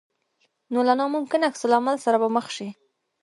[0.71, 2.67] نو له ناممکن عکس العمل سره به مخ شې.